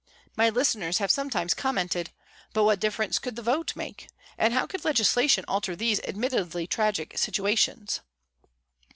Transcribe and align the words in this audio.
My 0.35 0.49
listeners 0.49 0.97
have 0.97 1.11
some 1.11 1.29
times 1.29 1.53
commented:" 1.53 2.09
But 2.53 2.63
what 2.63 2.79
difference 2.79 3.19
could 3.19 3.35
the 3.35 3.43
vote 3.43 3.75
make? 3.75 4.07
and 4.35 4.51
how 4.51 4.65
could 4.65 4.83
legislation 4.83 5.45
alter 5.47 5.75
these 5.75 5.99
admittedly 6.07 6.65
tragic 6.65 7.15
situations 7.19 8.01